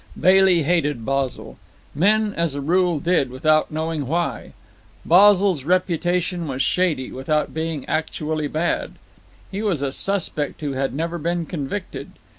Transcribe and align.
Bailey 0.19 0.63
hated 0.63 1.05
Basil. 1.05 1.59
Men, 1.93 2.33
as 2.33 2.55
a 2.55 2.59
rule, 2.59 2.99
did, 2.99 3.29
without 3.29 3.69
knowing 3.69 4.07
why. 4.07 4.53
Basil's 5.05 5.63
reputation 5.63 6.47
was 6.47 6.63
shady, 6.63 7.11
without 7.11 7.53
being 7.53 7.87
actually 7.87 8.47
bad. 8.47 8.93
He 9.51 9.61
was 9.61 9.83
a 9.83 9.91
suspect 9.91 10.61
who 10.61 10.71
had 10.73 10.95
never 10.95 11.19
been 11.19 11.45
convicted. 11.45 12.13